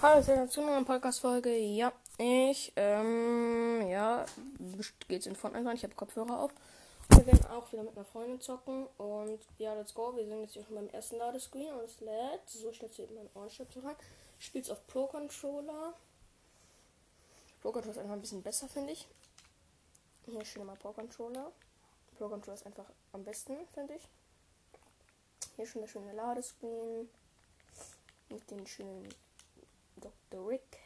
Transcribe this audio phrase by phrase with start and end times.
[0.00, 1.56] Hallo, herzlich zu einer Podcast-Folge.
[1.56, 4.24] Ja, ich, ähm, ja,
[5.08, 5.74] geht's in Fortnite rein.
[5.74, 6.52] Ich habe Kopfhörer auf.
[7.08, 8.86] Wir werden auch wieder mit einer Freundin zocken.
[8.96, 10.14] Und ja, let's go.
[10.14, 12.48] Wir sind jetzt hier schon beim ersten Ladescreen und es lädt.
[12.48, 13.96] So stellst du eben meinen Ohrenstöpsel rein.
[14.38, 15.92] Spielst auf Pro Controller.
[17.60, 19.08] Pro Controller ist einfach ein bisschen besser, finde ich.
[20.26, 21.50] Hier schön mal Pro Controller.
[22.16, 24.08] Pro Controller ist einfach am besten, finde ich.
[25.56, 27.08] Hier schon der schöne Ladescreen.
[28.28, 29.08] Mit den schönen
[30.00, 30.48] Dr.
[30.48, 30.78] Rick.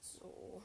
[0.00, 0.62] So.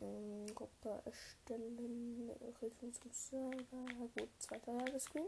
[0.00, 2.30] Ähm, Gruppe erstellen.
[2.60, 4.08] Hilfe zum Server.
[4.16, 5.26] Gut, zweiter Ladescreen.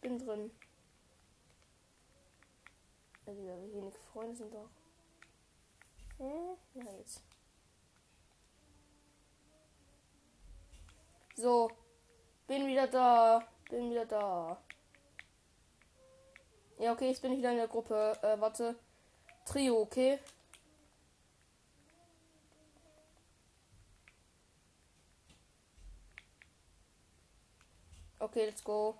[0.00, 0.50] Bin drin.
[3.26, 4.70] Also, wie wenige Freunde sind doch.
[6.18, 6.56] Hä?
[6.74, 7.22] Ja, jetzt.
[11.34, 11.70] So.
[12.46, 13.42] Bin wieder da.
[13.70, 14.56] Bin wieder da.
[16.78, 18.16] Ja, okay, jetzt bin ich wieder in der Gruppe.
[18.22, 18.76] Äh, warte.
[19.44, 20.18] Trio, okay.
[28.18, 28.96] Okay, let's go.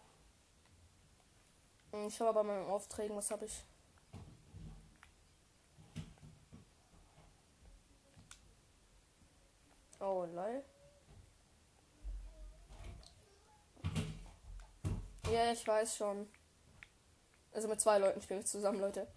[1.93, 3.65] Hm, ich mal bei meinen Aufträgen, was habe ich.
[10.01, 10.63] Oh, lol.
[15.33, 16.29] Ja, ich weiß schon.
[17.53, 19.09] Also mit zwei Leuten spiele ich zusammen, Leute.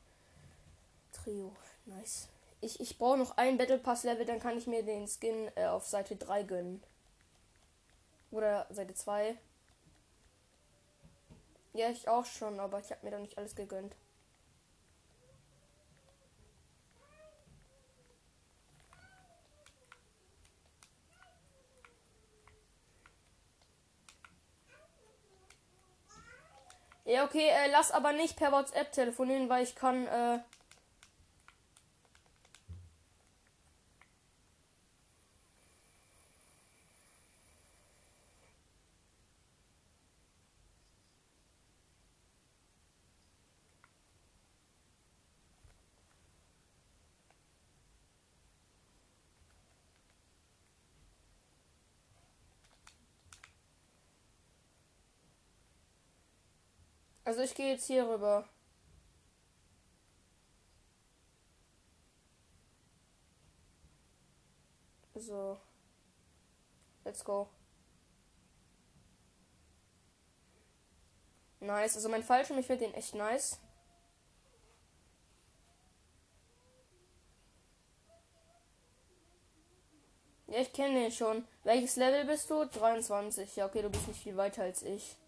[1.12, 2.28] Trio, nice.
[2.62, 5.68] Ich, ich brauche noch ein Battle Pass Level, dann kann ich mir den Skin äh,
[5.68, 6.84] auf Seite 3 gönnen.
[8.32, 9.38] Oder Seite 2.
[11.74, 13.96] Ja, ich auch schon, aber ich habe mir da nicht alles gegönnt.
[27.10, 30.38] Ja, okay, äh, lass aber nicht per WhatsApp telefonieren, weil ich kann, äh,
[57.29, 58.50] Also ich gehe jetzt hier rüber.
[65.13, 65.59] So.
[67.06, 67.47] Let's go.
[71.59, 71.97] Nice.
[71.97, 73.59] Also mein Fallschirm, ich finde den echt nice.
[80.47, 81.47] Ja, ich kenne den schon.
[81.63, 82.66] Welches Level bist du?
[82.66, 83.56] 23.
[83.56, 85.19] Ja, okay, du bist nicht viel weiter als ich.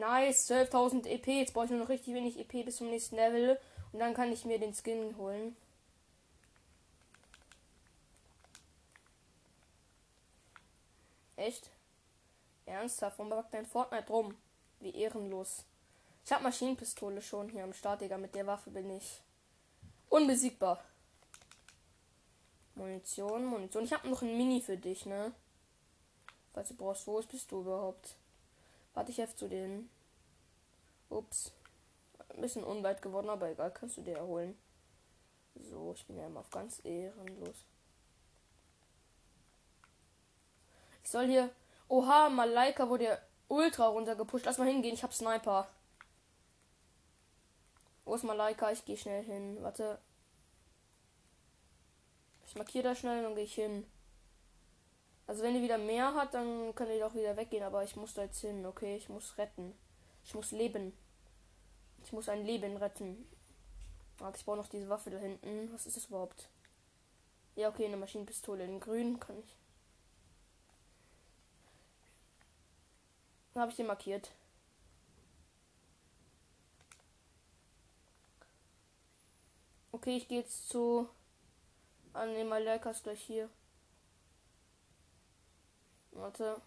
[0.00, 1.26] Nice, 12.000 EP.
[1.26, 3.60] Jetzt brauche ich nur noch richtig wenig EP bis zum nächsten Level.
[3.92, 5.54] Und dann kann ich mir den Skin holen.
[11.36, 11.70] Echt?
[12.66, 13.18] Ernsthaft?
[13.18, 14.34] Warum backt dein Fortnite rum?
[14.80, 15.64] Wie ehrenlos.
[16.24, 18.16] Ich habe Maschinenpistole schon hier am Start, Digga.
[18.16, 19.20] Mit der Waffe bin ich
[20.08, 20.82] unbesiegbar.
[22.74, 23.84] Munition, Munition.
[23.84, 25.32] Ich habe noch ein Mini für dich, ne?
[26.54, 28.16] Falls du brauchst, wo bist du überhaupt?
[29.00, 29.88] Warte, ich helfe zu denen.
[31.08, 31.54] Ups.
[32.34, 34.58] Ein bisschen unweit geworden, aber egal, kannst du dir erholen.
[35.54, 37.64] So, ich bin ja immer auf ganz ehrenlos.
[41.02, 41.48] Ich soll hier.
[41.88, 43.18] Oha, Malaika wurde
[43.48, 44.44] ultra runtergepusht.
[44.44, 45.70] Lass mal hingehen, ich hab Sniper.
[48.04, 48.70] Wo ist Malaika?
[48.70, 49.62] Ich gehe schnell hin.
[49.62, 49.98] Warte.
[52.44, 53.90] Ich markiere da schnell und gehe ich hin.
[55.30, 58.14] Also wenn die wieder mehr hat, dann kann die doch wieder weggehen, aber ich muss
[58.14, 58.96] da jetzt hin, okay?
[58.96, 59.78] Ich muss retten.
[60.24, 60.92] Ich muss leben.
[62.02, 63.24] Ich muss ein Leben retten.
[64.34, 65.72] Ich brauche noch diese Waffe da hinten.
[65.72, 66.48] Was ist das überhaupt?
[67.54, 69.56] Ja, okay, eine Maschinenpistole in grün kann ich.
[73.54, 74.32] Dann habe ich den markiert.
[79.92, 81.08] Okay, ich gehe jetzt zu
[82.14, 83.48] an den Malakas gleich hier.
[86.12, 86.60] Warte.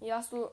[0.00, 0.50] Ja, hast du.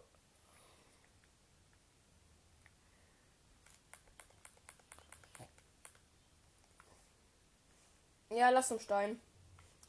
[8.30, 9.20] Ja, lass zum Stein.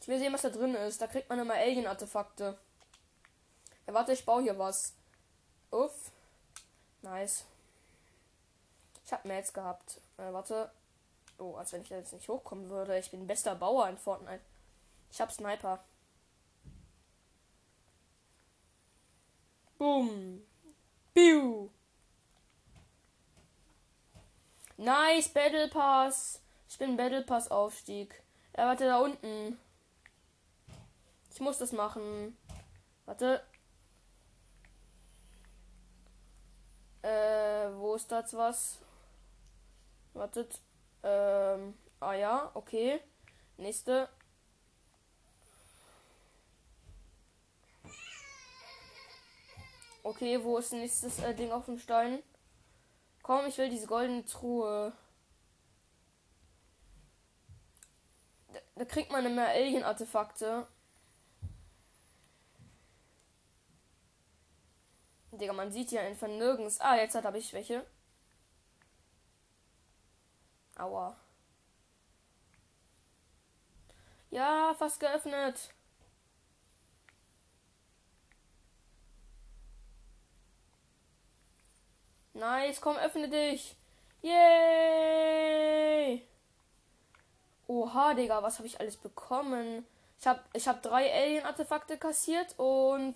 [0.01, 1.01] Ich will sehen, was da drin ist.
[1.03, 2.59] Da kriegt man immer Alien-Artefakte.
[3.87, 4.95] Ja, warte, ich baue hier was.
[5.71, 6.11] Uff.
[7.03, 7.45] Nice.
[9.05, 10.01] Ich hab Mails gehabt.
[10.17, 10.71] Äh, warte.
[11.39, 12.99] Oh, als wenn ich jetzt nicht hochkommen würde.
[12.99, 14.43] Ich bin bester Bauer in Fortnite.
[15.11, 15.85] Ich hab Sniper.
[19.81, 20.43] Boom.
[21.15, 21.71] Piu.
[24.77, 26.43] Nice, Battle Pass.
[26.69, 28.23] Ich bin Battle Pass Aufstieg.
[28.53, 29.59] Er warte da unten.
[31.33, 32.37] Ich muss das machen.
[33.07, 33.43] Warte.
[37.01, 38.81] Äh, wo ist das was?
[40.13, 40.61] Wartet.
[41.03, 43.01] Ähm, ah ja, okay.
[43.57, 44.11] Nächste.
[50.03, 52.23] Okay, wo ist nächstes äh, Ding auf dem Stein?
[53.23, 54.93] Komm, ich will diese goldene Truhe.
[58.53, 60.67] Da, da kriegt man immer Alien-Artefakte.
[65.33, 66.81] Digga, man sieht hier einfach nirgends.
[66.81, 67.87] Ah, jetzt habe ich welche.
[70.77, 71.17] Aua.
[74.31, 75.75] Ja, fast geöffnet.
[82.41, 83.77] Nice, komm, öffne dich.
[84.23, 85.47] Yay!
[87.67, 89.87] Oha, Digga, was habe ich alles bekommen?
[90.19, 93.15] Ich habe ich hab drei Alien-Artefakte kassiert und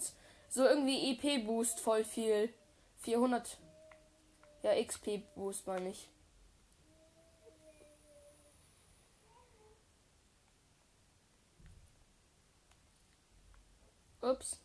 [0.50, 2.52] so irgendwie EP-Boost voll viel.
[2.98, 3.56] 400.
[4.62, 6.10] Ja, XP-Boost meine ich.
[14.20, 14.63] Ups.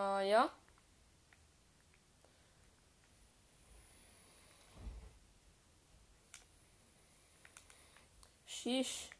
[0.00, 0.50] Ah, ja.
[8.46, 9.10] Shish.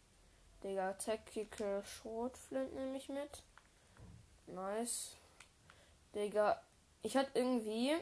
[0.64, 3.42] Digga, Tactical Schrotflint nehme ich mit.
[4.46, 5.16] Nice.
[6.14, 6.62] Digga,
[7.02, 7.92] ich hatte irgendwie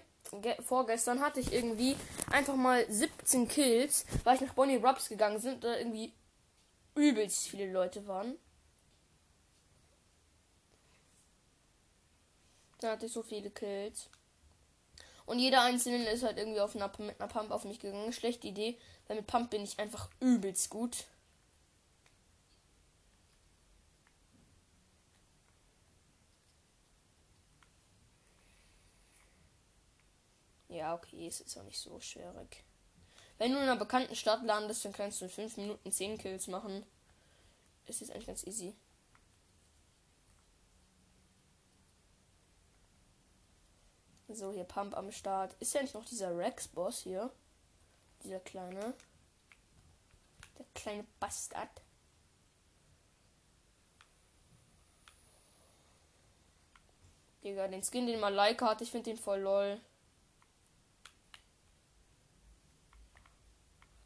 [0.61, 1.97] vorgestern hatte ich irgendwie
[2.31, 6.13] einfach mal 17 Kills, weil ich nach Bonnie Rubs gegangen sind, da irgendwie
[6.95, 8.39] übelst viele Leute waren.
[12.81, 14.09] Da hatte ich so viele Kills.
[15.27, 18.13] Und jeder einzelne ist halt irgendwie auf einer, mit einer Pump auf mich gegangen.
[18.13, 21.05] Schlechte Idee, weil mit Pump bin ich einfach übelst gut.
[30.69, 32.65] Ja, okay, ist auch nicht so schwierig.
[33.39, 36.47] Wenn du in einer bekannten Stadt landest, dann kannst du in 5 Minuten 10 Kills
[36.47, 36.85] machen.
[37.87, 38.75] Es ist eigentlich ganz easy.
[44.39, 45.57] So, hier Pump am Start.
[45.59, 47.29] Ist ja nicht noch dieser Rex-Boss hier?
[48.23, 48.95] Dieser kleine.
[50.57, 51.69] Der kleine Bastard.
[57.43, 59.81] Digga, den Skin, den Malaika hat, ich finde den voll lol.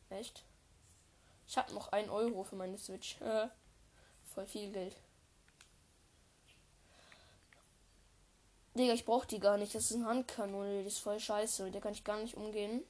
[0.08, 0.44] Echt?
[1.46, 3.18] Ich habe noch ein Euro für meine Switch.
[4.34, 4.96] Voll viel Geld.
[8.74, 9.74] Digga, ich brauche die gar nicht.
[9.74, 10.80] Das ist ein Handkanone.
[10.82, 11.64] Die ist voll scheiße.
[11.64, 12.82] Mit der kann ich gar nicht umgehen.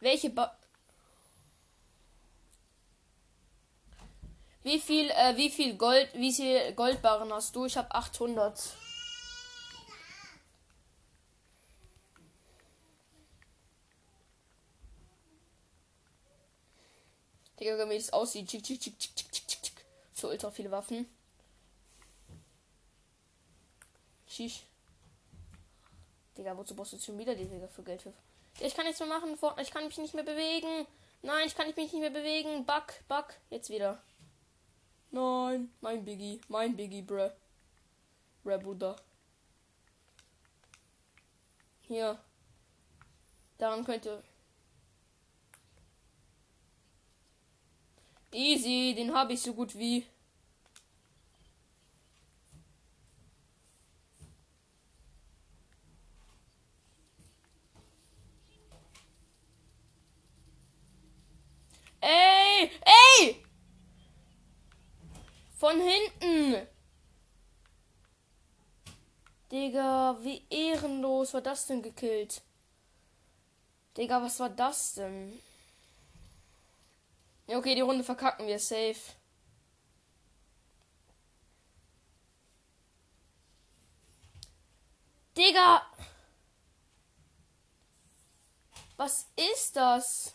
[0.00, 0.56] Welche ba
[4.62, 7.64] Wie viel, äh, wie viel Gold, wie viel Goldbarren hast du?
[7.64, 8.76] Ich habe 800.
[17.58, 18.48] Digga, wie es aussieht.
[18.48, 19.84] Tschick, tschick, tschick, tschick, tschick, tschick.
[20.12, 21.06] So ultra viele Waffen.
[24.30, 24.62] Shish.
[26.36, 28.06] Digga, wozu brauchst du schon wieder die Digga für Geld?
[28.60, 29.36] Ich kann nichts mehr machen.
[29.60, 30.86] Ich kann mich nicht mehr bewegen.
[31.22, 32.64] Nein, ich kann mich nicht mehr bewegen.
[32.64, 33.26] Bug, Bug.
[33.50, 34.00] Jetzt wieder.
[35.10, 36.40] Nein, mein Biggie.
[36.48, 37.30] Mein Biggie, bruh.
[38.44, 38.96] Bruh, Bruder.
[41.82, 42.18] Hier.
[43.58, 44.22] Daran könnte
[48.32, 50.06] Easy, den habe ich so gut wie.
[62.00, 63.44] Ey, ey!
[65.70, 66.66] Von hinten.
[69.52, 72.42] Digga, wie ehrenlos war das denn gekillt?
[73.96, 75.40] Digga, was war das denn?
[77.46, 78.98] Ja, okay, die Runde verkacken wir safe.
[85.36, 85.82] Digga!
[88.96, 90.34] Was ist das?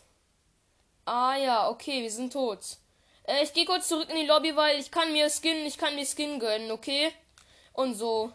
[1.04, 2.78] Ah ja, okay, wir sind tot.
[3.26, 5.94] Äh, ich gehe kurz zurück in die Lobby, weil ich kann mir Skin, ich kann
[5.96, 7.12] mir Skin gönnen, okay?
[7.72, 8.32] Und so.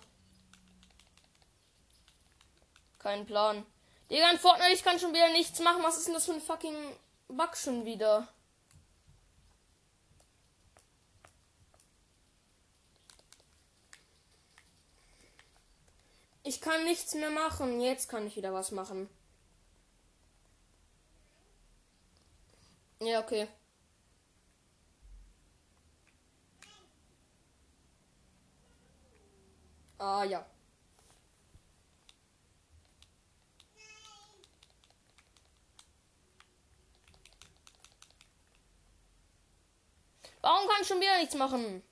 [3.00, 3.66] Kein Plan.
[4.10, 5.84] Digga, in Fortnite, ich kann schon wieder nichts machen.
[5.84, 6.76] Was ist denn das für ein fucking
[7.30, 8.28] Bug schon wieder?
[16.44, 17.80] Ich kann nichts mehr machen.
[17.80, 19.10] Jetzt kann ich wieder was machen.
[23.00, 23.48] Ja, okay.
[30.02, 30.44] Ah, ja.
[40.42, 41.84] Warum kann ich schon wieder nichts machen?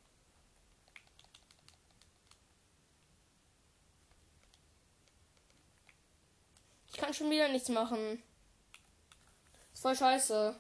[6.88, 8.24] Ich kann schon wieder nichts machen.
[9.72, 10.60] Ist voll scheiße.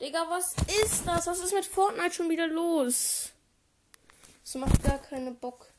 [0.00, 1.26] Digga, was ist das?
[1.26, 3.30] Was ist mit Fortnite schon wieder los?
[4.42, 5.72] Das macht gar keinen Bock.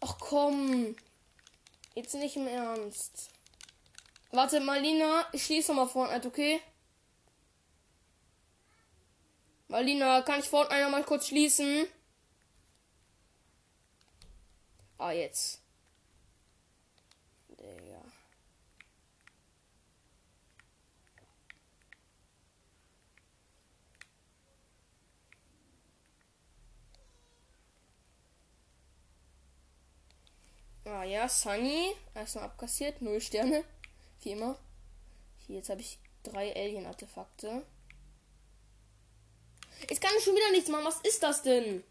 [0.00, 0.96] Ach komm.
[1.94, 3.30] Jetzt nicht im Ernst.
[4.30, 6.60] Warte, Marlina, ich schließe mal Fortnite, okay?
[9.68, 11.86] Marlina, kann ich Fortnite noch mal kurz schließen?
[15.02, 15.60] Ah, jetzt.
[17.48, 18.02] Digga.
[30.84, 31.96] Ah ja, Sunny.
[32.14, 33.02] Erstmal abkassiert.
[33.02, 33.64] Null Sterne.
[34.20, 34.56] Wie immer.
[35.48, 37.66] Hier, jetzt habe ich drei Alien-Artefakte.
[39.90, 40.84] Jetzt kann ich schon wieder nichts machen.
[40.84, 41.82] Was ist das denn?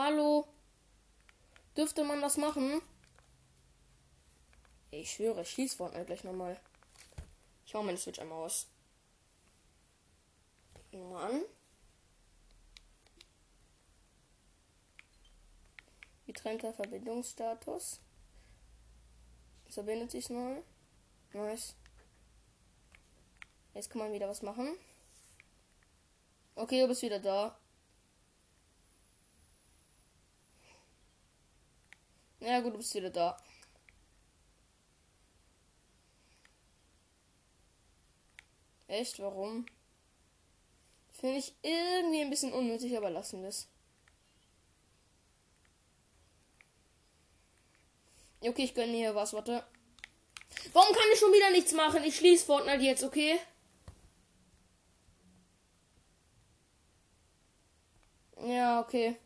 [0.00, 0.46] Hallo?
[1.76, 2.80] Dürfte man das machen?
[4.92, 6.56] Ich schwöre, ich schließe Fortnite gleich nochmal.
[7.66, 8.68] Ich hau meine Switch einmal aus.
[10.92, 11.42] Mann.
[16.28, 18.00] Getrennter Verbindungsstatus.
[19.66, 20.62] Es verbindet sich neu.
[21.32, 21.74] Nice.
[23.74, 24.78] Jetzt kann man wieder was machen.
[26.54, 27.57] Okay, du bist wieder da.
[32.40, 33.36] Ja gut, du bist wieder da.
[38.88, 39.18] Echt?
[39.20, 39.66] Warum?
[41.12, 43.68] Finde ich irgendwie ein bisschen unnötig, aber lassen wir es.
[48.40, 49.64] Okay, ich gönne hier was, warte.
[50.72, 52.04] Warum kann ich schon wieder nichts machen?
[52.04, 53.38] Ich schließe Fortnite jetzt, okay?
[58.46, 59.16] Ja, okay.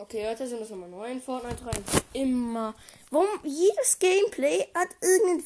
[0.00, 1.84] Okay, heute sind wir nochmal neu in Fortnite rein.
[2.14, 2.74] Immer.
[3.10, 5.44] Warum jedes Gameplay hat irgendeinen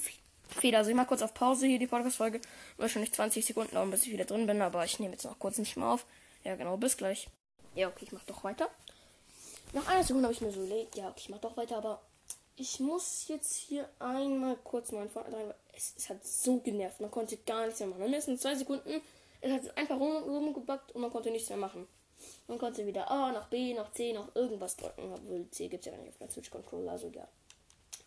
[0.49, 0.79] Fehler.
[0.79, 2.41] Also ich mach kurz auf Pause hier die Podcast-Folge.
[2.77, 5.59] Wahrscheinlich 20 Sekunden dauern, bis ich wieder drin bin, aber ich nehme jetzt noch kurz
[5.59, 6.07] nicht mehr auf.
[6.45, 7.29] Ja, genau, bis gleich.
[7.75, 8.71] Ja, okay, ich mach doch weiter.
[9.73, 12.01] Nach einer Sekunde habe ich mir so überlegt, ja, okay, ich mach doch weiter, aber
[12.55, 16.59] ich muss jetzt hier einmal kurz mal in Fortnite rein, weil es, es, hat so
[16.61, 17.01] genervt.
[17.01, 18.03] Man konnte gar nichts mehr machen.
[18.03, 19.03] Mindestens zwei Sekunden.
[19.41, 21.89] Es hat einfach rum, rumgebackt und man konnte nichts mehr machen.
[22.47, 25.13] Man konnte wieder A nach B, nach C, nach irgendwas drücken.
[25.13, 26.93] Obwohl C gibt es ja gar nicht auf der Switch-Controller.
[26.93, 27.27] Also ja.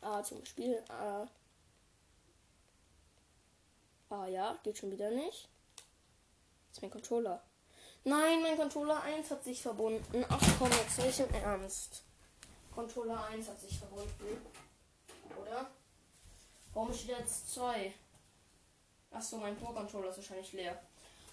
[0.01, 0.81] A zum Beispiel.
[0.89, 1.27] A.
[4.09, 5.49] A ja, geht schon wieder nicht.
[6.69, 7.41] Das ist mein Controller.
[8.03, 10.25] Nein, mein Controller 1 hat sich verbunden.
[10.29, 12.03] Ach komm, jetzt nicht im Ernst.
[12.73, 14.45] Controller 1 hat sich verbunden.
[15.41, 15.69] Oder?
[16.73, 17.93] Warum steht jetzt 2?
[19.11, 20.79] Achso, mein Pro-Controller ist wahrscheinlich leer.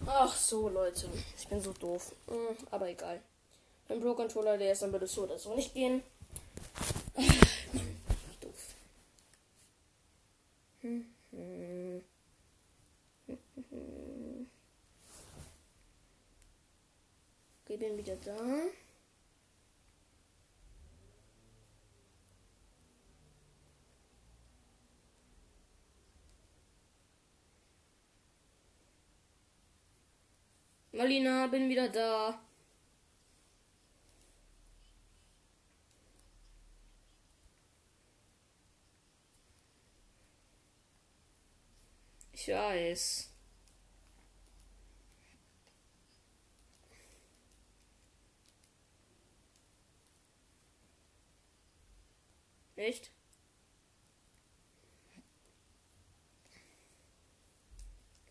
[0.05, 1.09] Ach so, Leute.
[1.37, 2.13] Ich bin so doof.
[2.27, 3.21] Hm, aber egal.
[3.87, 6.03] Wenn Pro Controller der ist, dann würde es so oder so nicht gehen.
[7.15, 7.25] Mann,
[8.41, 8.75] doof.
[10.81, 12.01] Hm, hm.
[17.63, 18.35] Okay, bin wieder da.
[30.95, 32.39] Marlina, bin wieder da.
[42.31, 43.29] Ich weiß.
[52.77, 53.11] Echt?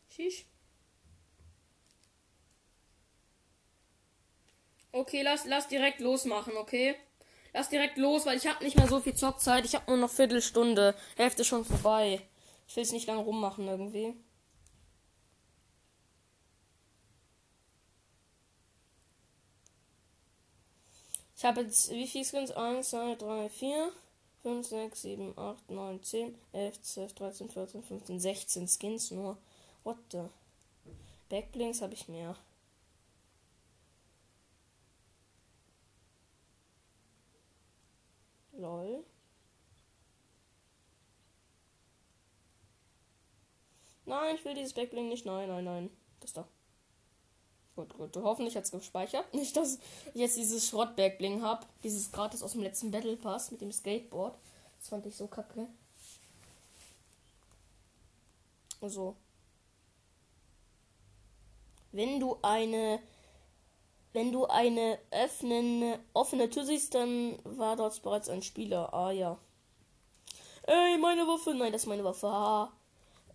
[0.08, 0.46] Shish.
[4.94, 6.94] Okay, lass, lass direkt losmachen, okay?
[7.52, 9.64] Lass direkt los, weil ich habe nicht mehr so viel Zockzeit.
[9.64, 10.94] Ich habe nur noch Viertelstunde.
[11.16, 12.20] Hälfte schon vorbei.
[12.68, 14.14] Ich will es nicht lange rummachen irgendwie.
[21.36, 22.52] Ich habe jetzt, wie viele Skins?
[22.52, 23.92] 1, 2, 3, 4,
[24.42, 29.38] 5, 6, 7, 8, 9, 10, 11, 12, 13, 14, 15, 16 Skins nur.
[29.82, 30.22] What the?
[31.30, 32.36] Backblinks habe ich mehr.
[38.56, 39.04] Lol.
[44.06, 45.26] Nein, ich will dieses Backbling nicht.
[45.26, 45.90] Nein, nein, nein.
[46.20, 46.46] Das da.
[47.74, 48.16] Gut, gut.
[48.16, 49.32] Hoffentlich hat es gespeichert.
[49.34, 49.78] Nicht, dass
[50.14, 51.66] ich jetzt dieses Schrott-Backbling habe.
[51.82, 54.36] Dieses gratis aus dem letzten Battle Pass mit dem Skateboard.
[54.78, 55.66] Das fand ich so kacke.
[58.80, 59.16] So.
[61.90, 63.00] Wenn du eine
[64.14, 68.94] wenn du eine öffnen, offene Tür siehst, dann war dort bereits ein Spieler.
[68.94, 69.38] Ah ja.
[70.62, 71.52] Ey, meine Waffe.
[71.52, 72.30] Nein, das ist meine Waffe.
[72.30, 72.72] Ha.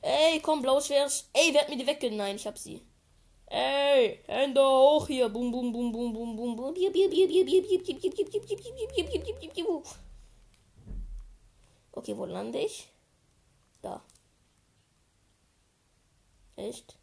[0.01, 1.25] Ey, komm, blaues Schwert.
[1.33, 2.17] Ey, wer hat mir die weggenommen?
[2.17, 2.81] Nein, ich hab sie.
[3.47, 5.27] Ey, Hände hoch hier.
[5.27, 6.75] Bum, bum, bum, bum, bum, bum, bum.
[11.91, 12.87] Okay, wo lande ich?
[13.81, 14.01] Da.
[16.55, 16.98] Echt?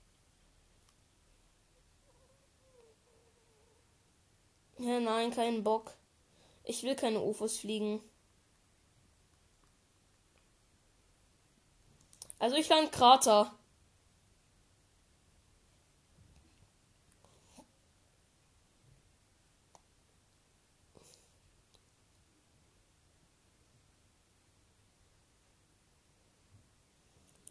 [4.78, 5.92] Ja, nein, keinen Bock.
[6.64, 8.00] Ich will keine UFOs fliegen.
[12.38, 13.52] Also ich land Krater.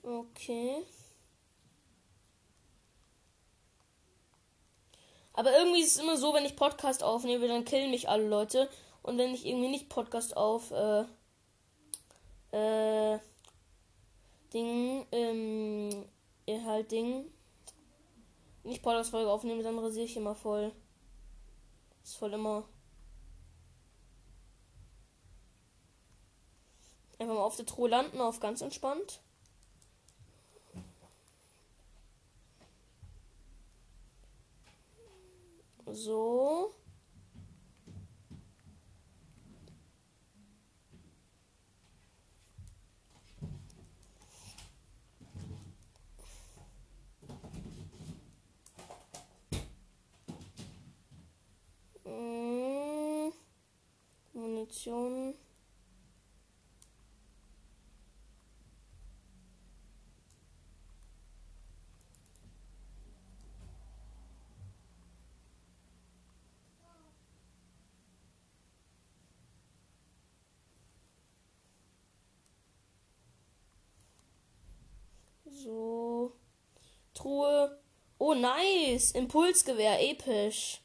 [0.03, 0.85] Okay.
[5.35, 8.69] Aber irgendwie ist es immer so, wenn ich Podcast aufnehme, dann killen mich alle Leute.
[9.01, 11.03] Und wenn ich irgendwie nicht Podcast auf, äh,
[12.51, 13.19] äh,
[14.53, 16.05] Ding, ähm,
[16.65, 17.25] halt Ding,
[18.63, 20.71] nicht Podcast-Folge aufnehme, dann rasiere ich immer voll.
[22.03, 22.63] Ist voll immer.
[27.19, 29.19] Einfach mal auf der Truhe landen, auf ganz entspannt.
[35.95, 36.75] So.
[52.03, 53.31] Hm.
[54.33, 55.35] Munition.
[75.65, 76.33] So.
[77.25, 77.75] Truhe.
[78.19, 79.09] Oh, nice.
[79.09, 79.99] Impulsgewehr.
[79.99, 80.81] Episch.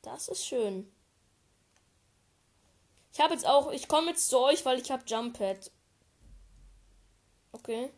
[0.00, 0.90] Das ist schön.
[3.12, 3.70] Ich habe jetzt auch.
[3.72, 5.70] Ich komme jetzt zu euch, weil ich habe Jump Pad.
[7.52, 7.90] Okay.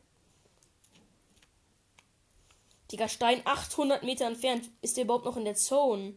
[2.90, 4.70] Digga, Stein 800 Meter entfernt.
[4.80, 6.14] Ist der überhaupt noch in der Zone?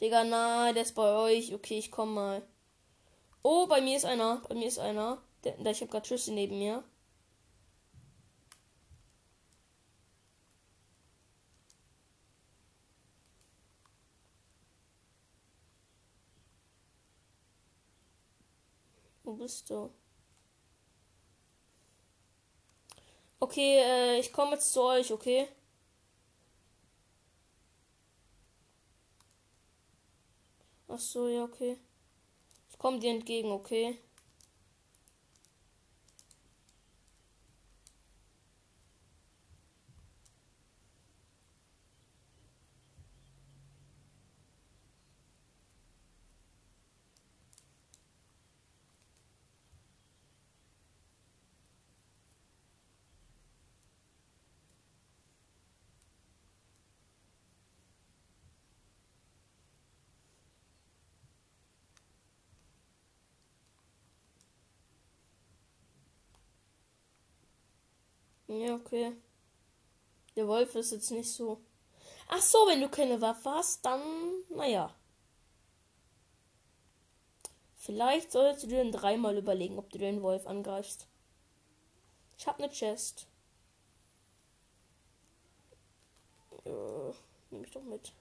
[0.00, 1.52] Digga, nein, der ist bei euch.
[1.52, 2.48] Okay, ich komme mal.
[3.42, 4.40] Oh, bei mir ist einer.
[4.48, 5.22] Bei mir ist einer.
[5.44, 6.82] Der, ich habe gerade Schüsse neben mir.
[19.40, 19.90] Bist du?
[23.40, 25.48] Okay, äh, ich komme jetzt zu euch, okay?
[30.88, 31.78] Ach so, ja, okay.
[32.70, 33.98] Ich komme dir entgegen, okay?
[68.50, 69.12] Ja, okay.
[70.34, 71.60] Der Wolf ist jetzt nicht so.
[72.26, 74.02] Ach so, wenn du keine Waffe hast, dann,
[74.48, 74.92] naja.
[77.76, 81.06] Vielleicht solltest du dir dann dreimal überlegen, ob du den Wolf angreifst.
[82.36, 83.28] Ich hab ne Chest.
[86.64, 87.12] Äh,
[87.50, 88.12] nehme ich doch mit.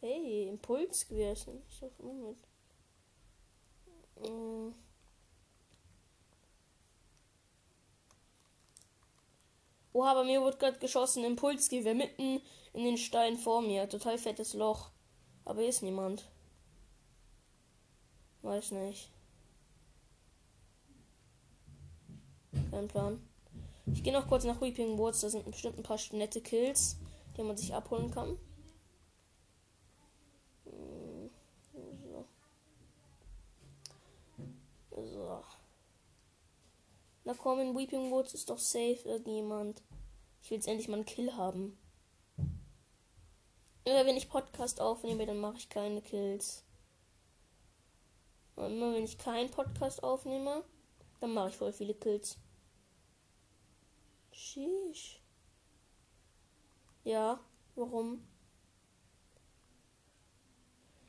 [0.00, 1.62] Hey, Impuls gewesen.
[1.68, 2.38] Ich doch immer mit.
[4.30, 4.72] Mm.
[9.94, 11.24] Oha, bei mir wurde gerade geschossen.
[11.24, 13.88] Impulsgewehr mitten in den Stein vor mir.
[13.88, 14.90] Total fettes Loch.
[15.44, 16.28] Aber hier ist niemand.
[18.42, 19.08] Weiß nicht.
[22.72, 23.24] Kein Plan.
[23.86, 25.20] Ich gehe noch kurz nach Weeping Woods.
[25.20, 26.96] Da sind bestimmt ein paar nette Kills,
[27.36, 28.36] die man sich abholen kann.
[30.64, 31.30] Hm,
[31.72, 32.26] so.
[34.90, 35.44] so.
[37.24, 39.82] Na komm, in Weeping Woods ist doch safe irgendjemand.
[40.42, 41.78] Ich will jetzt endlich mal einen Kill haben.
[43.84, 46.64] Immer wenn ich Podcast aufnehme, dann mache ich keine Kills.
[48.56, 50.64] Und immer wenn ich keinen Podcast aufnehme,
[51.20, 52.38] dann mache ich voll viele Kills.
[54.30, 55.20] Sheesh.
[57.04, 57.40] Ja,
[57.74, 58.26] warum?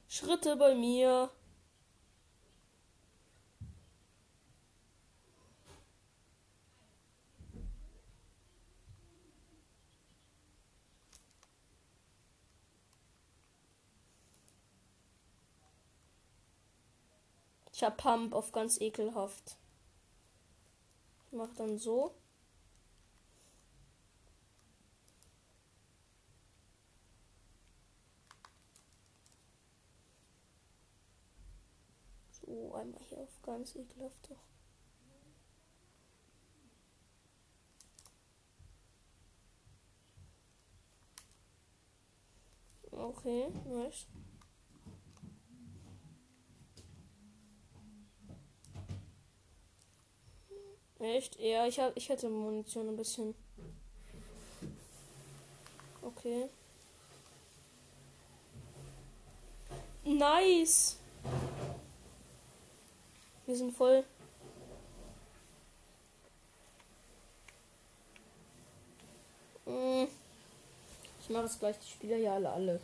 [0.08, 1.30] Schritte bei mir.
[17.76, 19.58] Ich hab Pump auf ganz ekelhaft.
[21.26, 22.16] Ich mach dann so.
[32.32, 34.38] So, einmal hier auf ganz ekelhaft doch.
[42.94, 44.08] Okay, nice.
[51.14, 51.40] Echt?
[51.40, 53.36] Ja, ich hab, ich hätte Munition ein bisschen.
[56.02, 56.50] Okay.
[60.04, 60.98] Nice.
[63.46, 64.04] Wir sind voll.
[69.66, 70.08] Hm.
[71.22, 72.82] Ich mache es gleich die Spieler ja alle alle.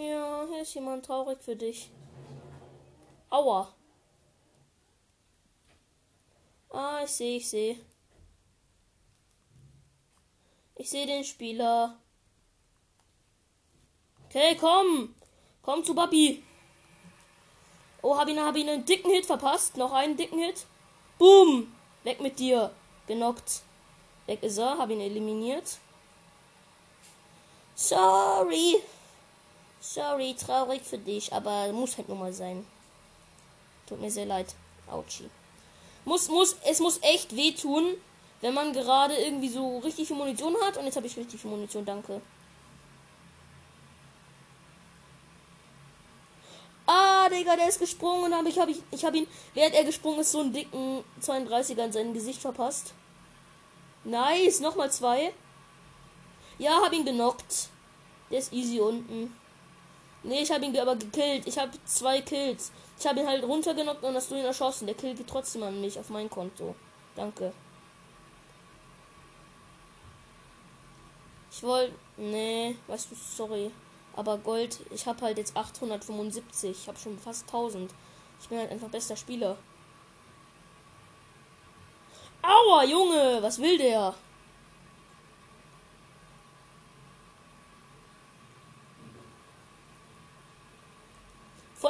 [0.00, 1.90] Ja, hier ist jemand traurig für dich.
[3.28, 3.74] Aua.
[6.70, 7.76] Ah, ich sehe, ich sehe.
[10.76, 11.98] Ich sehe den Spieler.
[14.26, 15.12] Okay, komm.
[15.62, 16.40] Komm zu Papi.
[18.02, 19.76] Oh, hab ihn, hab ihn einen dicken Hit verpasst.
[19.76, 20.66] Noch einen dicken Hit.
[21.18, 21.74] Boom.
[22.04, 22.72] Weg mit dir.
[23.08, 23.62] Genockt.
[24.26, 24.78] Weg ist er.
[24.78, 25.78] Hab ihn eliminiert.
[27.74, 28.80] Sorry.
[29.80, 32.66] Sorry, traurig für dich, aber muss halt nur mal sein.
[33.86, 34.54] Tut mir sehr leid.
[34.90, 35.30] Autschi.
[36.04, 37.96] Muss, muss, es muss echt wehtun,
[38.40, 40.76] wenn man gerade irgendwie so richtig viel Munition hat.
[40.76, 42.20] Und jetzt habe ich richtig viel Munition, danke.
[46.86, 48.32] Ah, Digga, der ist gesprungen.
[48.32, 51.84] Aber ich habe ich, ich hab ihn, während er gesprungen ist, so einen dicken 32er
[51.84, 52.92] in sein Gesicht verpasst.
[54.04, 55.32] Nice, nochmal zwei.
[56.58, 57.68] Ja, hab ihn genockt.
[58.30, 59.39] Der ist easy unten.
[60.22, 61.46] Nee, ich habe ihn aber gekillt.
[61.46, 62.72] Ich habe zwei Kills.
[62.98, 64.86] Ich habe ihn halt runtergenockt und hast du ihn erschossen.
[64.86, 66.74] Der Kill geht trotzdem an mich auf mein Konto.
[67.16, 67.52] Danke.
[71.50, 71.94] Ich wollte.
[72.16, 73.70] Nee, weißt du, sorry.
[74.14, 76.70] Aber Gold, ich habe halt jetzt 875.
[76.70, 77.90] Ich habe schon fast 1000.
[78.40, 79.56] Ich bin halt einfach bester Spieler.
[82.42, 84.14] Aua, Junge, was will der?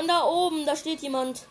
[0.00, 1.46] Von da oben, da steht jemand.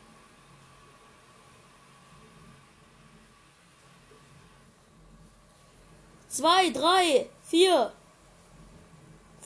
[6.30, 7.92] Zwei, drei, vier,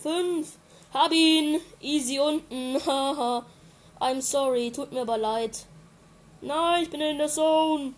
[0.02, 0.58] fünf.
[0.94, 1.60] Hab ihn.
[1.82, 2.78] Easy unten.
[2.86, 3.46] Haha.
[4.00, 4.72] I'm sorry.
[4.72, 5.66] Tut mir aber leid.
[6.40, 7.96] Nein, ich bin in der Zone.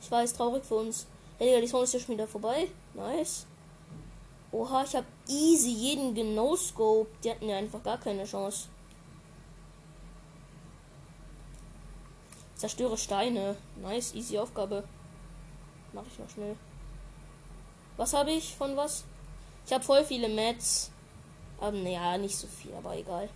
[0.00, 1.06] Ich weiß, traurig für uns.
[1.38, 2.66] Hey, die Zone ist ja schon wieder vorbei.
[2.94, 3.46] Nice.
[4.50, 7.10] Oha, ich habe easy jeden genoscope.
[7.22, 8.68] Die hatten ja einfach gar keine Chance.
[12.56, 13.56] Zerstöre Steine.
[13.82, 14.84] Nice, easy Aufgabe.
[15.92, 16.56] Mach ich noch schnell.
[17.96, 19.04] Was habe ich von was?
[19.66, 20.90] Ich habe voll viele Mats.
[21.58, 23.28] Aber naja, nicht so viel, aber egal.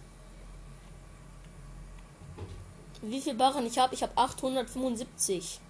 [3.03, 3.95] Wie viel Barren ich habe?
[3.95, 5.61] Ich habe 875.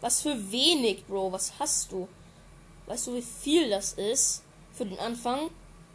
[0.00, 1.32] Was für wenig, Bro.
[1.32, 2.08] Was hast du?
[2.86, 5.50] Weißt du, wie viel das ist für den Anfang?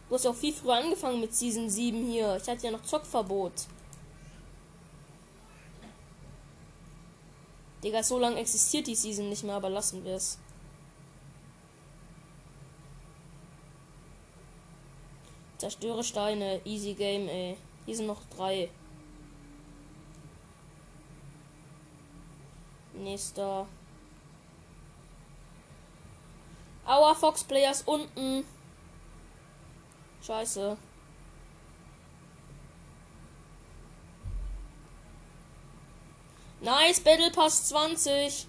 [0.07, 2.37] Du hast ja auch viel früher angefangen mit Season 7 hier.
[2.37, 3.53] Ich hatte ja noch Zockverbot.
[7.83, 10.37] Digga, so lange existiert die Season nicht mehr, aber lassen wir es.
[15.57, 16.61] Zerstöre Steine.
[16.65, 17.57] Easy Game, ey.
[17.85, 18.69] Hier sind noch drei.
[22.93, 23.67] Nächster.
[26.85, 28.45] Aua, Fox Players unten.
[30.21, 30.77] Scheiße.
[36.61, 38.47] Nice, Battle Pass 20.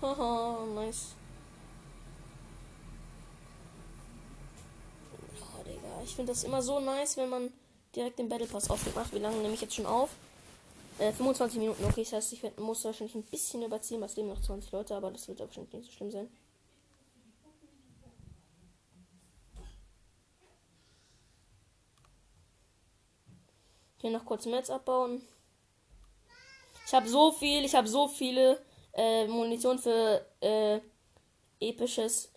[0.00, 1.14] Haha, nice.
[6.04, 7.52] Ich finde das immer so nice, wenn man
[7.94, 9.12] direkt den Battle Pass aufmacht.
[9.12, 10.10] Wie lange nehme ich jetzt schon auf?
[10.98, 12.02] Äh, 25 Minuten, okay.
[12.02, 14.00] Das heißt, ich muss wahrscheinlich ein bisschen überziehen.
[14.00, 16.28] Was leben noch 20 Leute, aber das wird wahrscheinlich nicht so schlimm sein.
[24.00, 25.22] Hier noch kurz Metz abbauen.
[26.86, 30.80] Ich habe so viel, ich habe so viele äh, Munition für äh,
[31.60, 32.32] episches.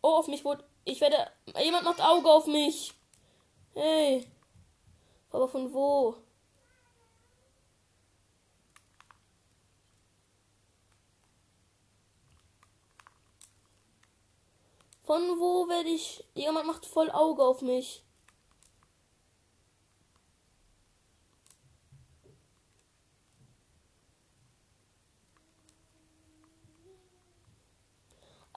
[0.00, 0.64] Oh, auf mich wurde.
[0.84, 1.30] Ich werde.
[1.60, 2.94] Jemand macht Auge auf mich.
[3.74, 4.26] Hey.
[5.30, 6.16] Aber von wo?
[15.02, 16.24] Von wo werde ich.
[16.34, 18.04] Jemand macht voll Auge auf mich.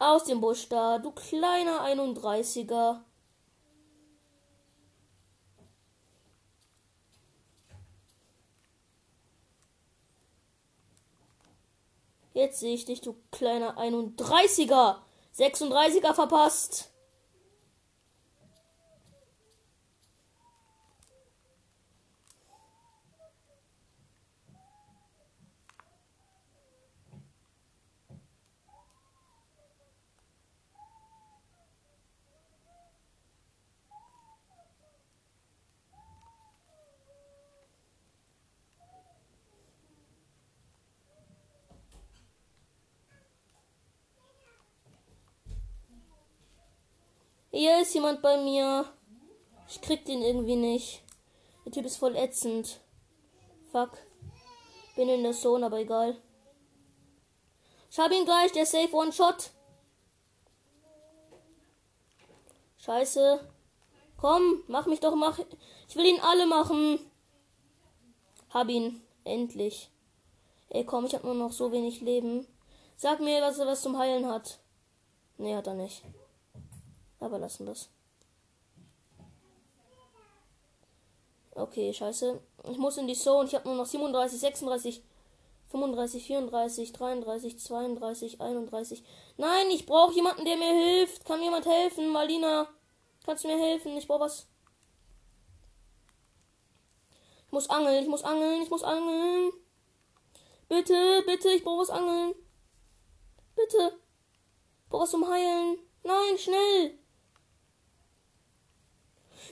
[0.02, 3.02] Aus dem Busch da, du kleiner 31er.
[12.34, 14.96] Jetzt sehe ich dich, du kleiner 31er.
[15.38, 16.91] 36er verpasst.
[47.52, 48.86] Hier ist jemand bei mir.
[49.68, 51.04] Ich krieg den irgendwie nicht.
[51.66, 52.80] Der Typ ist voll ätzend.
[53.72, 53.98] Fuck.
[54.96, 56.22] Bin in der Zone, aber egal.
[57.90, 59.52] Ich hab ihn gleich, der Safe One Shot.
[62.78, 63.46] Scheiße.
[64.16, 65.40] Komm, mach mich doch, mach.
[65.90, 67.12] Ich will ihn alle machen.
[68.50, 69.02] Hab ihn.
[69.26, 69.92] Endlich.
[70.70, 72.48] Ey, komm, ich hab nur noch so wenig Leben.
[72.96, 74.60] Sag mir, was er was zum Heilen hat.
[75.38, 76.02] Nee, hat er nicht.
[77.22, 77.90] Aber lassen das.
[81.52, 82.42] Okay, scheiße.
[82.72, 83.48] Ich muss in die Zone.
[83.48, 85.04] Ich habe nur noch 37, 36,
[85.70, 89.04] 35, 34, 33, 32, 31.
[89.38, 91.24] Nein, ich brauche jemanden, der mir hilft.
[91.26, 92.10] Kann jemand helfen?
[92.10, 92.68] Marlina,
[93.24, 93.96] kannst du mir helfen?
[93.98, 94.48] Ich brauche was.
[97.46, 99.52] Ich muss angeln, ich muss angeln, ich muss angeln.
[100.70, 102.34] Bitte, bitte, ich brauche was angeln.
[103.56, 104.00] Bitte.
[104.84, 105.78] Ich brauche was zum Heilen.
[106.04, 107.01] Nein, schnell.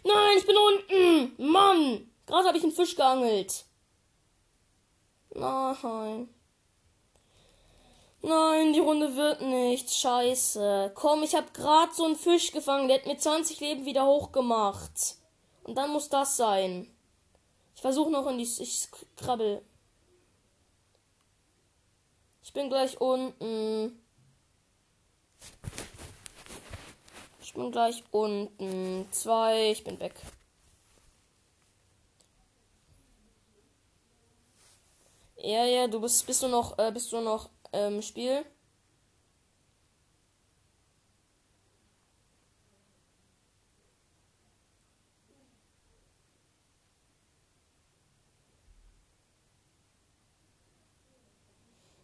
[0.04, 1.52] Nein, ich bin unten.
[1.52, 2.12] Mann.
[2.26, 3.66] Gerade habe ich einen Fisch geangelt.
[5.34, 6.30] Nein.
[8.22, 9.90] Nein, die Runde wird nicht.
[9.90, 10.92] Scheiße.
[10.96, 12.88] Komm, ich habe gerade so einen Fisch gefangen.
[12.88, 15.16] Der hat mir 20 Leben wieder hochgemacht.
[15.64, 16.94] Und dann muss das sein.
[17.76, 18.44] Ich versuche noch in die...
[18.44, 19.62] Ich krabbel.
[22.44, 24.04] Ich bin gleich unten.
[27.60, 29.06] Bin gleich unten.
[29.12, 30.14] Zwei, ich bin weg.
[35.38, 38.46] Ja, ja, du bist, bist du noch, äh, bist du noch im ähm, Spiel?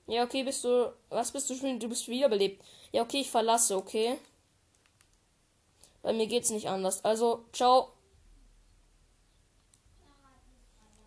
[0.07, 0.93] Ja, okay, bist du.
[1.09, 1.79] Was bist du schon?
[1.79, 2.63] Du bist wiederbelebt.
[2.91, 4.17] Ja, okay, ich verlasse, okay?
[6.05, 7.03] Bei mir geht's nicht anders.
[7.03, 7.91] Also, ciao.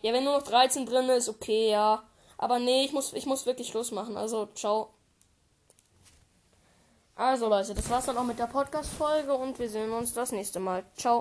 [0.02, 2.02] Ja, wenn nur noch 13 drin ist, okay, ja.
[2.36, 4.16] Aber nee, ich muss, ich muss wirklich Schluss machen.
[4.16, 4.90] Also, ciao.
[7.14, 10.58] Also, Leute, das war's dann auch mit der Podcast-Folge und wir sehen uns das nächste
[10.58, 10.84] Mal.
[10.96, 11.16] Ciao.